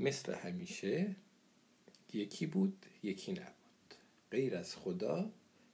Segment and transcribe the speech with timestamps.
[0.00, 1.16] مثل همیشه
[2.12, 3.94] یکی بود یکی نبود
[4.30, 5.32] غیر از خدا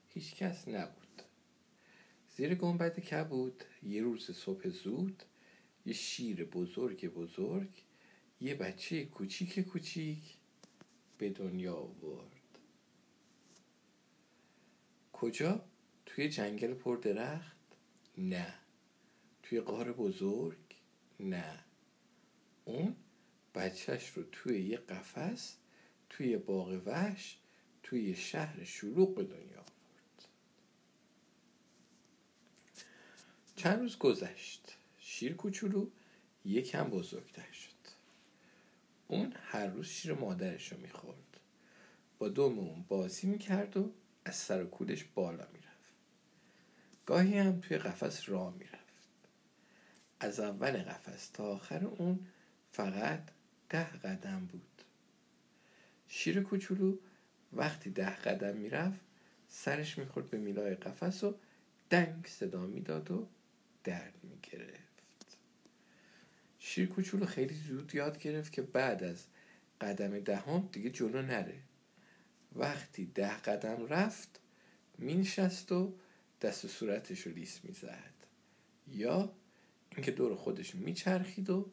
[0.09, 1.23] هیچ کس نبود
[2.37, 5.23] زیر گنبد کبود یه روز صبح زود
[5.87, 7.69] یه شیر بزرگ بزرگ
[8.41, 10.37] یه بچه کوچیک کوچیک
[11.19, 12.59] به دنیا آورد
[15.13, 15.65] کجا؟
[16.07, 17.57] توی جنگل پر درخت؟
[18.19, 18.55] نه
[19.43, 20.59] توی قار بزرگ؟
[21.21, 21.65] نه
[22.65, 22.97] اون
[23.57, 25.57] بچهش رو توی یه قفس
[26.11, 27.39] توی باغ وحش
[27.83, 30.29] توی شهر شلوغ به دنیا آورد.
[33.57, 34.77] چند روز گذشت.
[34.99, 35.89] شیر کوچولو
[36.45, 37.71] یکم بزرگتر شد.
[39.09, 41.41] اون هر روز شیر مادرش رو می‌خورد.
[42.19, 43.93] با دوم اون بازی می‌کرد و
[44.25, 45.67] از سر و کولش بالا می‌رفت.
[47.07, 48.77] گاهی هم توی قفس راه می‌رفت.
[50.21, 52.27] از اول قفس تا آخر اون
[52.73, 53.36] فقط
[53.69, 54.83] ده قدم بود.
[56.09, 56.99] شیر کوچولو
[57.53, 59.01] وقتی ده قدم می‌رفت
[59.49, 61.35] سرش می‌خورد به میلای قفس و
[61.91, 63.29] دنگ صدا می‌داد و
[63.85, 65.37] درد می‌گرفت.
[66.59, 69.25] شیر کوچولو خیلی زود یاد گرفت که بعد از
[69.81, 71.59] قدم دهم دیگه جلو نره.
[72.57, 74.41] وقتی ده قدم رفت
[74.99, 75.95] مینشست و
[76.43, 78.15] دست و صورتش رو لیس می‌زد.
[78.89, 79.33] یا
[79.91, 81.71] اینکه دور خودش میچرخید و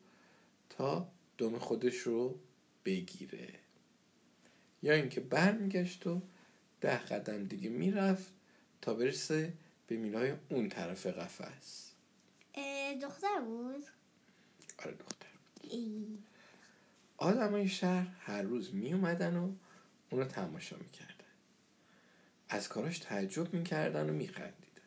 [0.69, 2.39] تا دم خودش رو
[2.85, 3.49] بگیره.
[4.83, 6.21] یا اینکه برمیگشت و
[6.81, 8.31] ده قدم دیگه می‌رفت
[8.81, 9.53] تا برسه
[9.87, 11.91] به میلای اون طرف قفس.
[13.01, 13.83] دختر بود؟
[14.85, 15.27] آره دختر.
[15.61, 16.23] بود
[17.17, 19.51] آدمای شهر هر روز می اومدن و
[20.09, 21.13] اونو تماشا می‌کردن.
[22.49, 24.81] از کاراش تعجب می‌کردن و میخندیدن.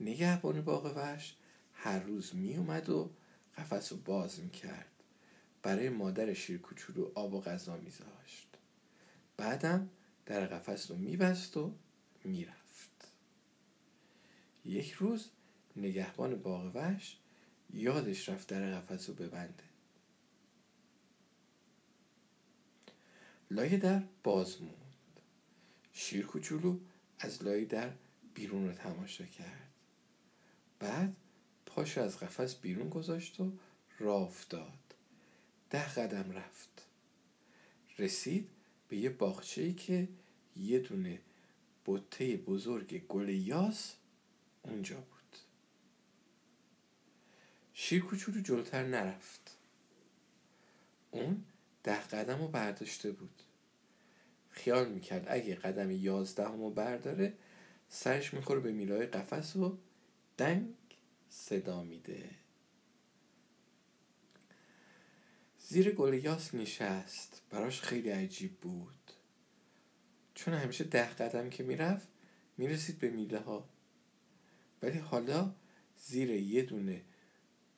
[0.00, 1.34] نگهبان باغ وحش
[1.74, 3.10] هر روز می اومد و
[3.56, 4.92] قفس رو باز می‌کرد.
[5.62, 8.48] برای مادر شیر کوچولو آب و غذا میذاشت.
[9.36, 9.90] بعدم
[10.26, 11.74] در قفس رو میبست و
[12.24, 13.08] می‌رفت.
[14.64, 15.28] یک روز
[15.76, 17.18] نگهبان باغ وحش
[17.72, 19.64] یادش رفت در قفس رو ببنده.
[23.50, 25.20] لای در باز موند.
[25.92, 26.78] شیر کوچولو
[27.18, 27.92] از لای در
[28.34, 29.70] بیرون رو تماشا کرد.
[30.78, 31.16] بعد
[31.66, 33.52] پاشو از قفس بیرون گذاشت و
[33.98, 34.72] راه افتاد.
[35.70, 36.86] ده قدم رفت.
[37.98, 38.48] رسید
[38.88, 40.08] به یه باغچه ای که
[40.56, 41.20] یه دونه
[41.86, 43.94] بطه بزرگ گل یاس
[44.62, 45.38] اونجا بود.
[47.74, 49.56] شیر کوچولو جلوتر نرفت.
[51.10, 51.44] اون
[51.82, 53.42] ده قدم رو برداشته بود.
[54.50, 57.32] خیال می‌کرد اگه قدم یازدهم رو برداره
[57.88, 59.78] سرش می‌خوره به میلای قفس و
[60.38, 60.74] دنگ
[61.38, 62.30] صدا میده.
[65.58, 67.42] زیر گل یاس نشست.
[67.50, 69.12] براش خیلی عجیب بود.
[70.34, 72.08] چون همیشه ده قدم که می‌رفت
[72.56, 73.68] می‌رسید به میله ها
[74.82, 75.54] ولی حالا
[75.98, 77.04] زیر یه دونه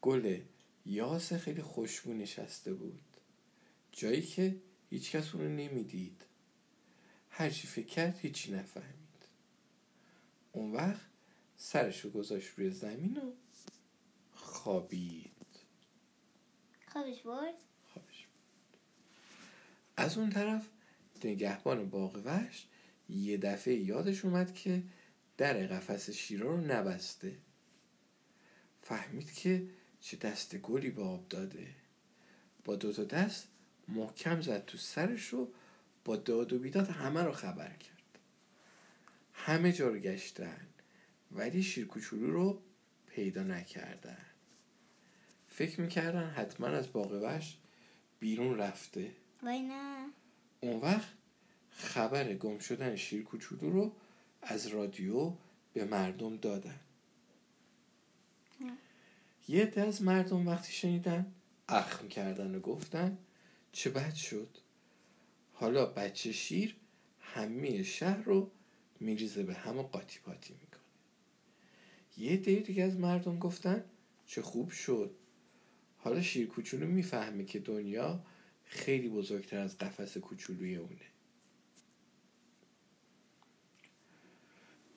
[0.00, 0.40] گل
[0.86, 3.16] یاس خیلی خوشبو نشسته بود.
[3.92, 4.56] جایی که
[4.90, 6.22] هیچکس اونو نمی‌دید.
[7.30, 9.26] هرچی فکر کرد هیچی نفهمید.
[10.52, 11.06] اون وقت
[11.56, 13.32] سرش رو گذاشت روی زمین و
[14.68, 15.46] خوابید.
[16.86, 17.54] خوابش برد؟
[17.92, 18.26] خوابش
[19.96, 20.68] از اون طرف
[21.24, 22.66] نگهبان باغ وحش
[23.08, 24.82] یه دفعه یادش اومد که
[25.36, 27.36] در قفس شیرا رو نبسته.
[28.82, 29.66] فهمید که
[30.00, 31.66] چه دست گلی به آب داده.
[32.64, 33.48] با دو تا دست
[33.88, 35.48] محکم زد تو سرش و
[36.04, 38.18] با داد و بیداد همه رو خبر کرد.
[39.32, 40.66] همه جا رو گشتن
[41.30, 42.62] ولی شیر کوچولو رو
[43.06, 44.27] پیدا نکردن.
[45.58, 47.56] فکر می‌کردن حتما از باغ وحش
[48.20, 49.12] بیرون رفته.
[49.42, 50.06] وای نه.
[50.60, 51.08] اون وقت
[51.70, 53.92] خبر گم شدن شیر کوچولو رو
[54.42, 55.32] از رادیو
[55.72, 56.80] به مردم دادن.
[59.48, 61.32] یه عده از مردم وقتی شنیدن
[61.68, 63.18] اخم کردن و گفتن
[63.72, 64.58] چه بد شد.
[65.52, 66.76] حالا بچه شیر
[67.20, 68.50] همه شهر رو
[69.00, 70.80] میریزه به هم و قاطی پاتی می‌کنه.
[72.16, 73.84] یه دیگه از مردم گفتن
[74.26, 75.14] چه خوب شد.
[75.98, 78.24] حالا شیر کوچولو می‌فهمه که دنیا
[78.64, 81.06] خیلی بزرگتر از قفس کوچولوی اونه.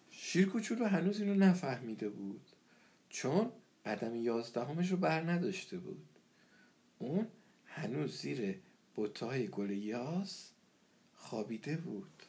[0.10, 2.42] شیر کوچولو هنوز اینو نفهمیده بود.
[3.10, 3.52] چون
[3.86, 6.06] قدم یازدهمش رو بر نداشته بود.
[7.00, 7.28] اون
[7.66, 8.60] هنوز زیر
[8.96, 10.52] بوتهای گل یاس
[11.16, 12.24] خوابیده بود.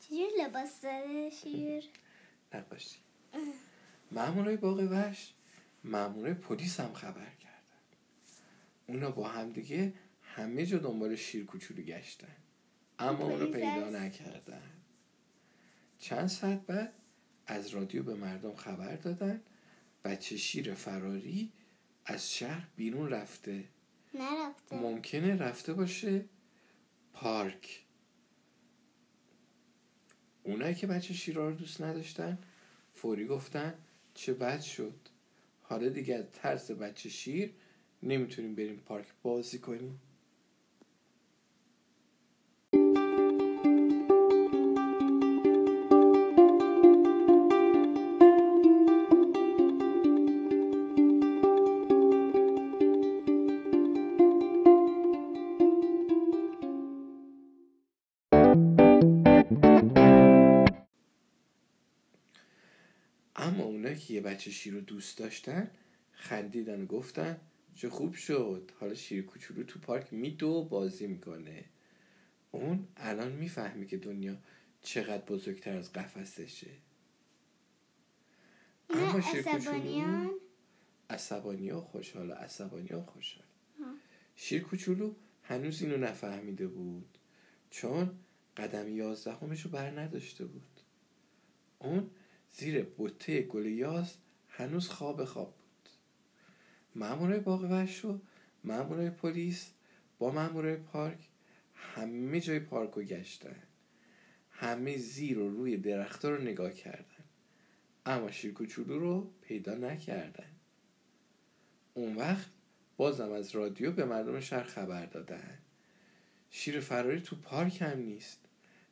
[0.00, 1.84] چجور لباس داره شیر؟
[2.54, 2.96] نقاشی.
[4.12, 5.34] مامورای باغ وحش.
[5.84, 7.58] مامورای پلیس هم خبر کردن.
[8.86, 12.36] اونا با هم دیگه همه جا دنبال شیر کوچولو گشتن.
[12.98, 13.90] اما اونو پیدا.
[13.90, 14.72] نکردن.
[15.98, 16.92] چند ساعت بعد
[17.46, 19.42] از رادیو به مردم خبر دادن.
[20.04, 21.52] بچه شیر فراری
[22.04, 23.64] از شهر بیرون رفته.
[24.14, 24.76] نرفته.
[24.76, 26.24] ممکنه رفته باشه
[27.12, 27.84] پارک.
[30.42, 32.38] اونایی که بچه شیرها رو دوست نداشتن
[32.94, 33.74] فوری گفتن
[34.14, 35.07] چه بد شد.
[35.68, 37.52] حالا دیگه ترس بچه شیر
[38.02, 40.00] نمی‌تونیم بریم پارک بازی کنیم.
[63.48, 65.70] اما اونایی که یه بچه شیر رو دوست داشتن
[66.12, 67.40] خندیدن و گفتن
[67.74, 68.72] چه خوب شد.
[68.80, 71.64] حالا شیر کوچولو تو پارک میدو بازی می‌کنه.
[72.50, 74.36] اون الان می‌فهمی که دنیا
[74.82, 76.70] چقدر بزرگتر از قفسشه.
[78.90, 80.30] نه عصبانیان؟
[81.10, 83.46] عصبانی و خوشحال عصبانی و خوشحال.
[84.36, 87.18] شیر کوچولو هنوز اینو نفهمیده بود.
[87.70, 88.10] چون
[88.56, 90.80] قدم یازدهمش رو بر نداشته بود.
[91.78, 92.10] اون
[92.52, 94.14] زیر بوته گل یاز
[94.48, 95.88] هنوز خواب خواب بود.
[96.94, 98.20] مامورای باغ وحش و
[98.64, 99.70] مامورای پلیس
[100.18, 101.28] با مامورای پارک
[101.74, 103.62] همه جای پارک رو گشتن.
[104.50, 107.24] همه زیر و روی درختها رو نگاه کردن.
[108.06, 110.50] اما شیر کوچولو رو پیدا نکردن.
[111.94, 112.50] اون وقت
[112.96, 115.58] بازم از رادیو به مردم شهر خبر دادن.
[116.50, 118.40] شیر فراری تو پارک هم نیست.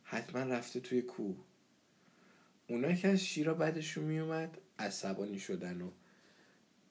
[0.02, 1.45] حتما رفته توی کوه.
[2.68, 5.90] اونایی که از شیرا بعدشون میومد عصبانی شدن و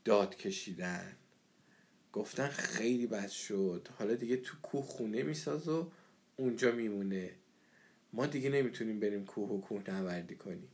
[0.05, 1.15] داد کشیدن.
[2.13, 3.87] گفتن خیلی بد شد.
[3.99, 5.91] حالا دیگه تو کوه خونه میساز و
[6.37, 7.31] اونجا میمونه.
[8.13, 10.67] ما دیگه نمی‌تونیم بریم کوه و کوه نوردی کنیم.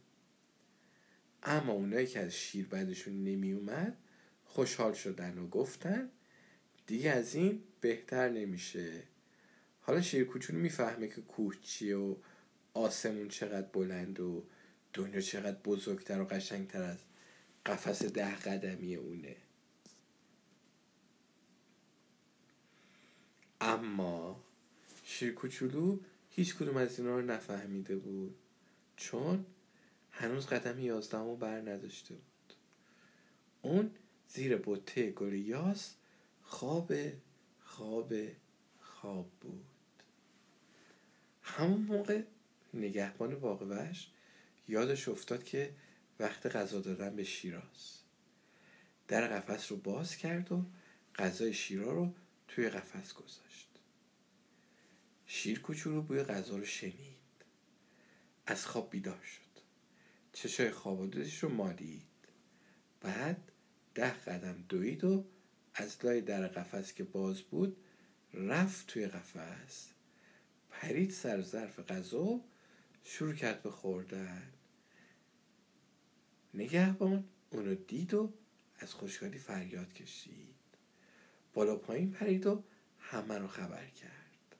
[1.43, 3.97] اما اونایی که از شیر بعدشون نمیومد
[4.45, 6.09] خوشحال شدن و گفتن
[6.87, 9.03] دیگه از این بهتر نمیشه.
[9.79, 12.15] حالا شیر کوچولو می‌فهمه که کوه چیه و
[12.73, 14.45] آسمون چقدر بلند و
[14.93, 16.97] دنیا چقدر بزرگتر و قشنگتر از
[17.65, 19.35] قفس ده قدمی اونه.
[23.61, 24.43] اما
[25.03, 25.99] شیر کوچولو
[26.29, 28.35] هیچ کدوم از اینا رو نفهمیده بود
[28.97, 29.45] چون
[30.11, 32.53] هنوز قدم یازدهم رو بر نداشته بود.
[33.61, 33.91] اون
[34.27, 35.93] زیر بوته گل یاس
[36.43, 36.93] خواب
[37.63, 38.13] خواب
[38.81, 39.65] خواب بود.
[41.43, 42.21] همون موقع
[42.73, 44.09] نگهبان باغ وحش
[44.67, 45.75] یادش افتاد که
[46.19, 47.97] وقت غذا دادن به شیراز.
[49.07, 50.65] در قفس رو باز کرد و
[51.15, 52.13] غذای شیرا رو
[52.47, 53.69] توی قفس گذاشت.
[55.25, 57.17] شیر کوچولو بوی غذا رو شنید.
[58.45, 59.61] از خواب بیدار شد.
[60.33, 62.03] چشای خوابالودش رو مالید.
[63.01, 63.51] بعد
[63.95, 65.25] ده قدم دوید و
[65.73, 67.77] از لای در قفس که باز بود
[68.33, 69.89] رفت توی قفس
[70.69, 72.43] پرید سر ظرف غذا و
[73.03, 74.51] شروع کرد به خوردن.
[76.53, 78.33] نگهبان اونو دید و
[78.79, 80.55] از خوشحالی فریاد کشید.
[81.53, 82.63] بالا پایین پرید و
[82.99, 84.55] همه رو خبر کرد.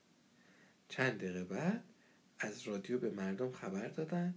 [0.88, 1.84] چند دقیقه بعد
[2.38, 4.34] از رادیو به مردم خبر دادن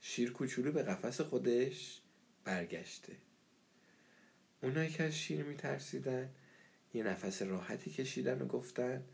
[0.00, 2.00] شیر کوچولو به قفس خودش
[2.44, 3.16] برگشته.
[4.62, 6.30] اونایی که از شیر میترسیدن
[6.94, 9.04] یه نفس راحتی کشیدن و گفتن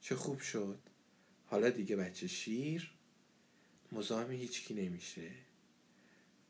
[0.00, 0.78] چه خوب شد.
[1.46, 2.93] حالا دیگه بچه شیر
[3.92, 5.30] مزاحم هیچکی نمیشه.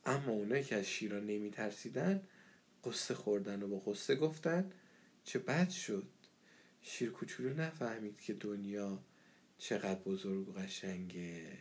[0.06, 2.22] اما اونایی که از شیرا نمیترسیدن
[2.84, 4.72] قصه خوردن و با قصه گفتن
[5.24, 6.08] چه بد شد.
[6.82, 8.98] شیر کوچولو نفهمید که دنیا
[9.58, 11.58] چقدر بزرگ و قشنگه.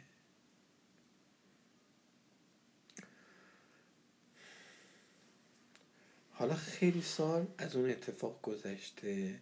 [6.31, 9.39] حالا خیلی سال از اون اتفاق گذشته.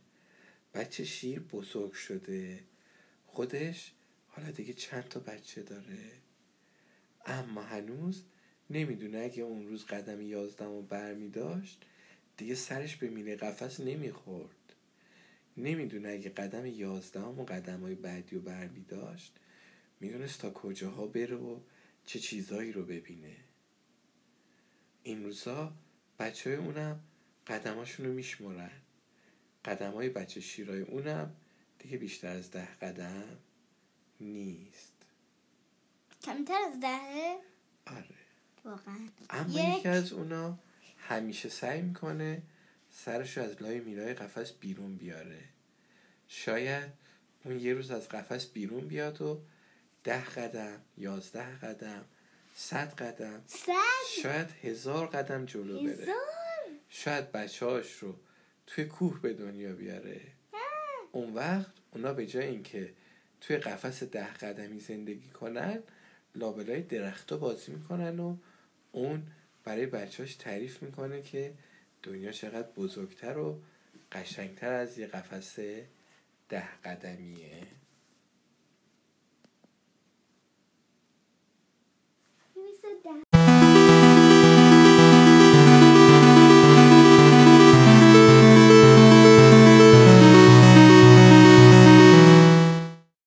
[0.73, 2.63] بچه شیر بزرگ شده.
[3.27, 3.91] خودش
[4.31, 6.11] حالا دیگه چند تا بچه داره؟
[7.25, 8.23] اما هنوز
[8.69, 9.19] نمی‌دونه.
[9.19, 11.85] اگه اون روز قدم یازدم رو بر می داشت
[12.37, 14.55] دیگه سرش به میله قفس نمی‌خورد.
[15.57, 19.33] نمی‌دونه اگه قدم یازدهم و قدم های بعدی رو بر می داشت
[19.99, 21.59] می‌دونست تا کجاها بره و
[22.05, 23.35] چه چیزایی رو ببینه.
[25.03, 25.73] این روزا
[26.19, 26.99] بچه های اونم
[27.47, 28.71] قدماشون رو میشمرن
[29.65, 31.35] قدم های بچه شیرای اونم
[31.79, 33.37] دیگه بیشتر از ده قدم.
[34.21, 34.91] نیست.
[36.23, 37.37] کمتر از دهه
[37.87, 38.05] آره.
[38.65, 38.97] واقعا.
[39.29, 40.57] اما یک- یکی از اونا
[40.97, 42.41] همیشه سعی می‌کنه
[42.91, 45.39] سرش رو از لای میلای قفس بیرون بیاره.
[46.27, 46.89] شاید
[47.45, 49.41] اون یه روز از قفس بیرون بیاد و
[50.03, 52.05] ده قدم یازده قدم
[52.55, 55.91] صد قدم صد؟ شاید هزار قدم جلو بره.
[55.93, 56.15] هزار؟
[56.89, 58.15] شاید بچهاش رو
[58.67, 60.21] توی کوه به دنیا بیاره.
[61.11, 62.93] اون وقت اونا به جای اینکه
[63.41, 65.79] توی قفس ده قدمی زندگی کنن
[66.35, 68.37] لابلای درختا بازی می‌کنن و
[68.91, 69.23] اون
[69.63, 71.53] برای بچهاش تعریف می‌کنه که
[72.03, 73.61] دنیا چقدر بزرگتر و
[74.11, 75.59] قشنگتر از یه قفس
[76.49, 77.67] ده قدمیه.